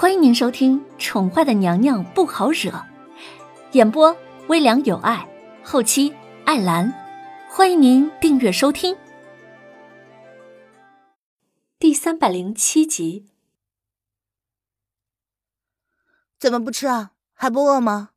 [0.00, 2.70] 欢迎您收听《宠坏的娘娘不好惹》，
[3.72, 5.28] 演播微凉有爱，
[5.64, 6.14] 后期
[6.46, 6.94] 艾兰。
[7.50, 8.96] 欢迎您订阅收听。
[11.80, 13.26] 第三百零七集。
[16.38, 17.10] 怎么不吃啊？
[17.34, 18.10] 还不饿吗？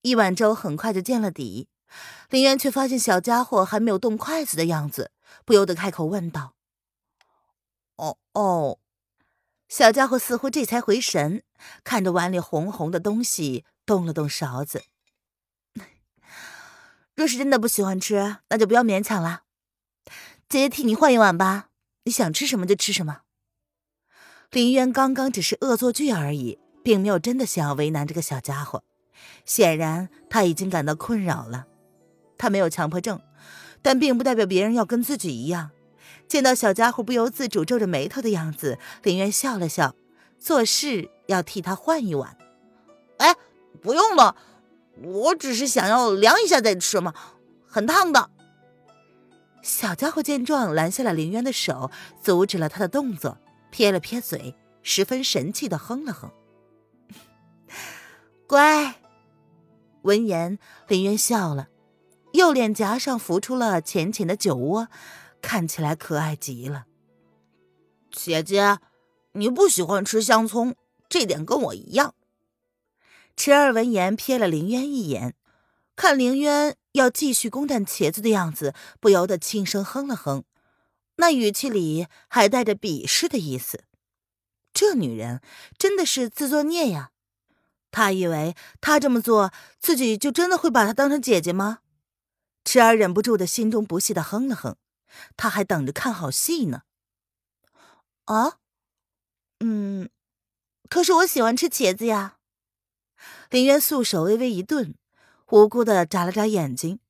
[0.00, 1.68] 一碗粥很快就见了底，
[2.28, 5.12] 林渊却发现小家伙还没有动筷子的样子，
[5.44, 6.54] 不由得开口问道
[7.94, 8.80] ：“哦哦。”
[9.72, 11.44] 小家伙似乎这才回神，
[11.82, 14.82] 看着碗里红红的东西，动了动勺子。
[17.14, 19.44] 若是真的不喜欢吃，那就不要勉强了。
[20.46, 21.70] 姐姐替你换一碗吧，
[22.04, 23.22] 你想吃什么就吃什么。
[24.50, 28.84] 林渊刚刚只是恶作剧而已，并没有真的想要为难这个小家伙。
[29.46, 31.66] 显然他已经感到困扰了。
[32.36, 33.22] 他没有强迫症，
[33.80, 35.70] 但并不代表别人要跟自己一样。
[36.32, 39.94] 见到小家伙不由自主皱着眉头的样子，林渊笑了笑，
[40.38, 42.38] 做事要替他换一碗。
[43.18, 43.36] 哎，
[43.82, 44.34] 不用了，
[45.02, 47.12] 我只是想要凉一下再吃嘛，
[47.68, 48.30] 很烫的。
[49.60, 51.90] 小家伙见状，拦下了林渊的手，
[52.22, 53.36] 阻止了他的动作，
[53.70, 56.30] 撇了撇嘴，十分神气的哼了哼。
[58.48, 58.94] 乖。
[60.00, 61.68] 闻言，林渊笑了，
[62.32, 64.88] 右脸颊上浮出了浅浅的酒窝。
[65.42, 66.86] 看起来可爱极了，
[68.10, 68.78] 姐姐，
[69.32, 70.76] 你不喜欢吃香葱，
[71.08, 72.14] 这点跟我一样。
[73.36, 75.34] 池儿闻言瞥了凌渊一眼，
[75.96, 80.44] 看凌渊要继续攻占茄子的样子，不由得轻声哼了哼，
[81.16, 83.84] 那语气里还带着鄙视的意思。
[84.72, 85.42] 这女人
[85.76, 87.10] 真的是自作孽呀！
[87.90, 91.80] 她以为她这么做，自己就真的会把她当成姐姐吗？
[92.64, 94.76] 池儿忍不住的心中不屑的哼了哼。
[95.36, 96.82] 他还等着看好戏呢。
[98.24, 98.58] 啊，
[99.60, 100.08] 嗯，
[100.88, 102.38] 可是我喜欢吃茄子呀。
[103.50, 104.94] 林渊素手微微一顿，
[105.48, 107.00] 无辜的眨了眨眼睛。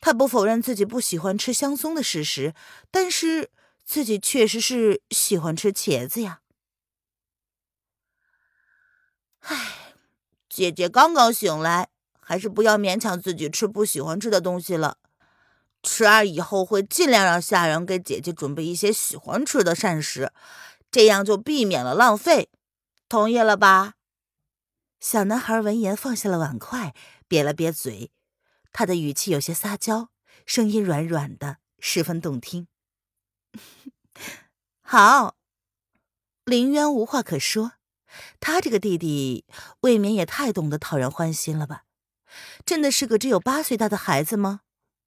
[0.00, 2.54] 他不否认自己不喜欢吃香松的事实，
[2.90, 3.50] 但是
[3.84, 6.40] 自己确实是喜欢吃茄子呀。
[9.40, 9.94] 唉，
[10.48, 11.88] 姐姐刚刚醒来，
[12.20, 14.98] 还是不要勉强自己吃不喜欢吃的东西了。
[15.84, 20.32] 池儿以后会尽量让下人给姐姐准备一些喜欢吃的膳食，
[20.90, 22.48] 这样就避免了浪费。
[23.08, 23.94] 同意了吧？
[24.98, 26.94] 小男孩闻言放下了碗筷，
[27.28, 28.10] 瘪了瘪嘴，
[28.72, 30.08] 他的语气有些撒娇，
[30.46, 32.66] 声音软软的，十分动听。
[34.80, 35.36] 好，
[36.46, 37.72] 林渊无话可说，
[38.40, 39.44] 他这个弟弟
[39.80, 41.84] 未免也太懂得讨人欢心了吧？
[42.64, 44.62] 真的是个只有八岁大的孩子吗？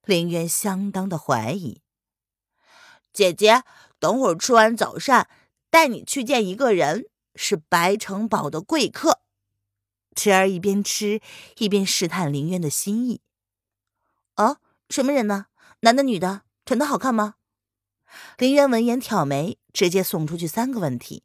[0.08, 1.82] 林渊相当的怀疑，
[3.12, 3.64] 姐姐，
[4.00, 5.28] 等会儿吃完早膳，
[5.70, 9.20] 带你去见一个人，是白城堡的贵客。
[10.16, 11.20] 池儿一边吃
[11.58, 13.20] 一边试探林渊的心意。
[14.38, 14.60] 哦，
[14.90, 15.48] 什么人呢？
[15.82, 16.44] 男的女的？
[16.66, 17.36] 长得好看吗？
[18.38, 21.24] 林渊闻言挑眉，直接送出去三个问题。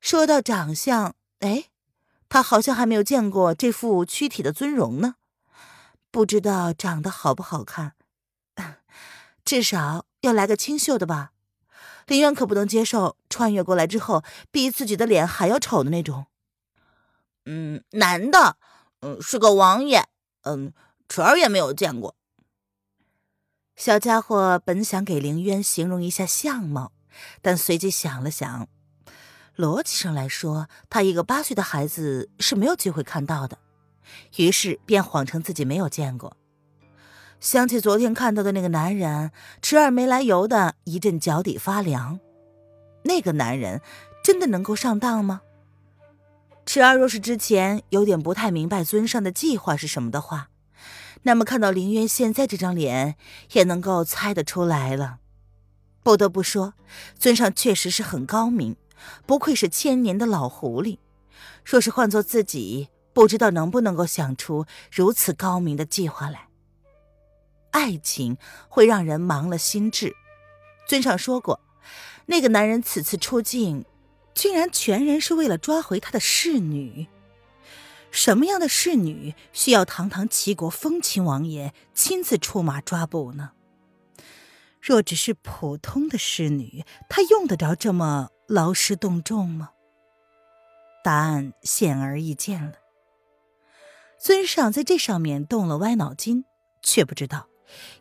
[0.00, 1.64] 说到长相，哎，
[2.28, 5.16] 他好像还没有见过这副躯体的尊容呢。
[6.12, 7.94] 不知道长得好不好看，
[9.44, 11.32] 至少要来个清秀的吧。
[12.06, 16.26] 林渊可不能接受穿越过来之后比自己的脸还要丑的那种。
[17.46, 18.58] 嗯，男的，
[19.00, 20.04] 嗯，是个王爷，
[20.42, 20.74] 嗯，
[21.08, 22.14] 池儿也没有见过。
[23.74, 26.92] 小家伙本想给凌渊形容一下相貌，
[27.40, 28.68] 但随即想了想，
[29.56, 33.58] 逻辑上来说，他一个八岁的孩子是没有机会看到的。
[34.36, 36.36] 于是便谎称自己没有见过。
[37.40, 42.20] 想起昨天看到的那个男人，池儿没来由的一阵脚底发凉。
[43.04, 43.80] 那个男人
[44.22, 45.42] 真的能够上当吗？
[46.64, 50.50] 池儿若是之前有点不太明白尊上的计划是什么的话，
[51.22, 53.16] 那么看到林渊现在这张脸，
[53.52, 55.18] 也能够猜得出来了。
[56.04, 56.74] 不得不说，
[57.18, 58.76] 尊上确实是很高明，
[59.26, 60.98] 不愧是千年的老狐狸。
[61.64, 66.48] 若是换做自己，不知道能不能够想出如此高明的计划来。
[67.70, 68.36] 爱情
[68.68, 70.14] 会让人盲了心智。
[70.86, 71.60] 尊上说过，
[72.26, 73.84] 那个男人此次出境，
[74.34, 77.08] 竟然全然是为了抓回他的侍女。
[78.10, 83.52] 什么样的侍女需要堂堂齐国风情王爷亲自出马抓捕呢？
[84.82, 89.70] 若只是普通的侍女，他用得着这么劳师动众吗？
[91.02, 92.74] 答案显而易见了。
[94.22, 96.44] 尊上在这上面动了歪脑筋，
[96.80, 97.48] 却不知道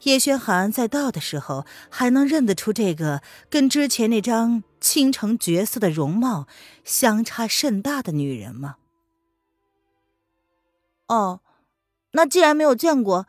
[0.04, 6.48] 叶轩寒在到的时候还能认得出这个跟之前那张倾城绝色的容貌
[6.84, 8.76] 相差甚大的女人吗？
[11.08, 11.42] 哦，
[12.12, 13.26] 那既然没有见过，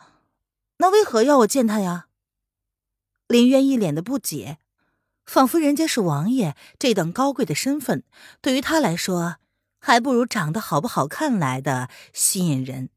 [0.77, 2.09] 那为何要我见他呀？
[3.27, 4.59] 林渊一脸的不解，
[5.25, 8.03] 仿佛人家是王爷这等高贵的身份，
[8.43, 9.37] 对于他来说，
[9.85, 12.89] 还不如长得好不好看来的吸引人。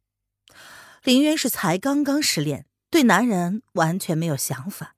[1.03, 4.95] 林渊是才刚刚失恋，对男人完全没有想法。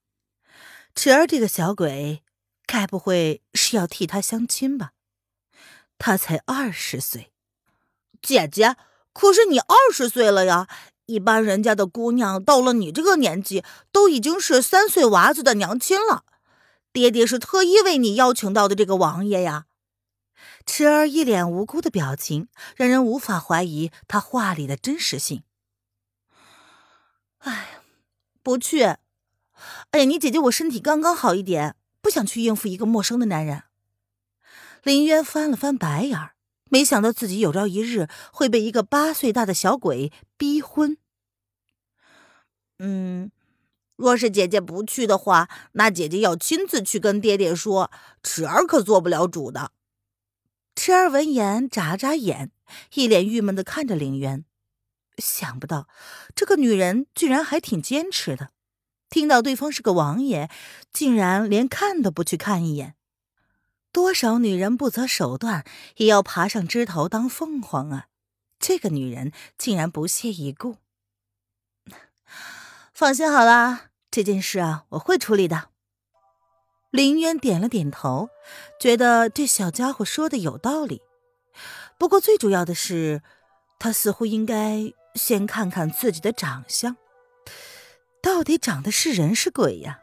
[0.93, 2.23] 池儿这个小鬼，
[2.65, 4.91] 该不会是要替他相亲吧？
[5.97, 7.31] 他才二十岁，
[8.21, 8.75] 姐姐，
[9.13, 10.67] 可是你二十岁了呀！
[11.05, 13.63] 一般人家的姑娘到了你这个年纪，
[13.93, 16.25] 都已经是三岁娃子的娘亲了。
[16.91, 19.66] 爹爹是特意为你邀请到的这个王爷呀。
[20.67, 25.41] 池儿一脸无辜的表情，让人无法怀疑他话里的真实性。
[27.39, 27.79] 哎，
[28.43, 28.83] 不去。
[28.83, 33.63] 哎呀，你姐姐我身体刚刚好一点，不想去应付一个陌生的男人。
[34.83, 36.35] 林渊翻了翻白眼儿，
[36.69, 40.97] 没想到自己有朝一日会被一个八岁大的小鬼逼婚。
[42.77, 43.31] 嗯，
[43.95, 47.89] 若是姐姐不去的话，那姐姐要亲自去跟爹爹说，
[48.21, 49.71] 池儿可做不了主的。
[50.77, 52.51] 池儿闻言眨眨眼，
[52.93, 54.45] 一脸郁闷的看着凌渊。
[55.17, 55.87] 想不到，
[56.35, 58.51] 这个女人居然还挺坚持的。
[59.09, 60.51] 听到对方是个王爷，
[60.93, 62.93] 竟然连看都不去看一眼。
[63.91, 65.65] 多少女人不择手段
[65.95, 68.05] 也要爬上枝头当凤凰啊！
[68.59, 70.77] 这个女人竟然不屑一顾。
[72.93, 75.69] 放心好了，这件事啊，我会处理的。
[76.91, 78.29] 林渊点了点头，
[78.79, 81.01] 觉得这小家伙说的有道理。
[81.97, 83.21] 不过最主要的是，
[83.79, 84.93] 他似乎应该。
[85.15, 86.95] 先看看自己的长相，
[88.21, 89.99] 到底长得是人是鬼呀？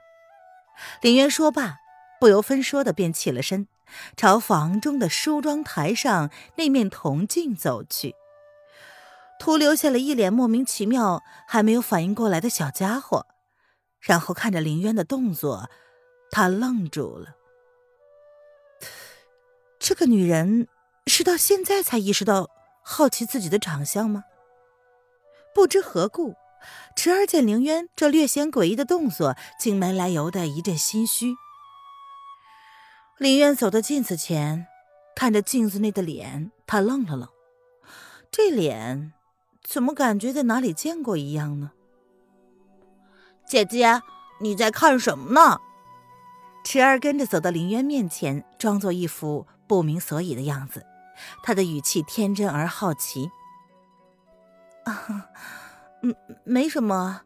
[1.00, 1.76] 林渊说罢，
[2.18, 3.68] 不由分说的便起了身，
[4.16, 8.16] 朝房中的梳妆台上那面铜镜走去，
[9.38, 13.26] 徒留下了一脸莫名其妙、还没有反应过来的小家伙。
[14.00, 15.70] 然后看着林渊的动作，
[16.34, 17.36] 他愣住了。
[19.78, 20.66] 这个女人
[21.06, 22.50] 是到现在才意识到
[22.82, 24.24] 好奇自己的长相吗？
[25.54, 26.34] 不知何故，
[26.96, 31.36] 池儿见凌渊这略显诡异的动作，竟没来由的一阵心虚。
[33.16, 34.66] 凌渊走到镜子前，
[35.14, 37.28] 看着镜子内的脸，他愣了愣，
[38.32, 39.12] 这脸
[39.62, 41.70] 怎么感觉在哪里见过一样呢？
[43.46, 44.02] 姐姐，
[44.40, 45.60] 你在看什么呢？
[46.64, 50.84] 池儿跟着走到林渊面前，装作一副不明所以的样子，
[51.42, 53.30] 他的语气天真而好奇。
[54.84, 55.28] 啊，
[56.02, 57.20] 嗯，没什么。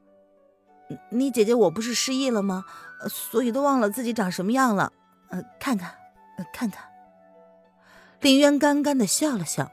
[1.11, 2.65] 你姐姐我不是失忆了吗？
[3.09, 4.93] 所以都忘了自己长什么样了。
[5.29, 5.95] 呃，看看，
[6.53, 6.85] 看看。
[8.21, 9.71] 林渊干干的笑了笑，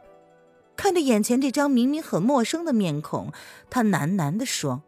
[0.75, 3.31] 看着眼前这张明明很陌生的面孔，
[3.69, 4.83] 他喃喃的说：“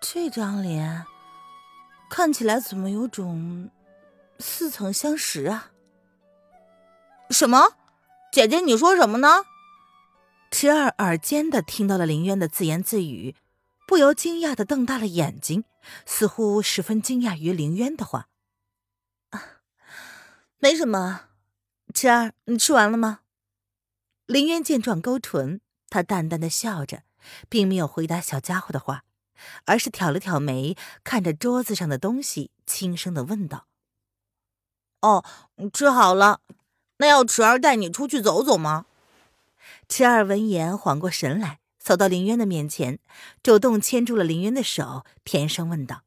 [0.00, 1.06] 这张脸
[2.10, 3.70] 看起来怎么有种
[4.38, 5.70] 似曾相识啊？”
[7.30, 7.76] 什么？
[8.32, 9.44] 姐姐，你说什么呢？
[10.50, 13.36] 池儿耳尖的听到了林渊的自言自语，
[13.86, 15.64] 不由惊讶的瞪大了眼睛，
[16.04, 18.28] 似乎十分惊讶于林渊的话。
[19.30, 19.62] 啊，
[20.58, 21.28] 没什么。
[21.94, 23.20] 池儿，你吃完了吗？
[24.26, 27.02] 林渊见状勾唇，他淡淡的笑着，
[27.48, 29.04] 并没有回答小家伙的话，
[29.64, 33.66] 而是挑了挑眉，看着桌子上的东西，轻声的问道
[35.02, 35.24] ：“哦，
[35.72, 36.40] 吃好了，
[36.98, 38.86] 那要池儿带你出去走走吗？”
[39.88, 42.98] 池儿闻言缓过神来，走到林渊的面前，
[43.42, 46.02] 主动牵住了林渊的手，甜声问道：“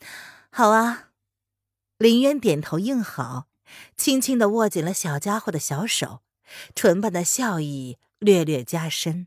[0.50, 1.08] 好啊。”
[1.98, 3.48] 林渊点头应好，
[3.96, 6.22] 轻轻的握紧了小家伙的小手，
[6.74, 9.26] 唇畔的笑意略略加深。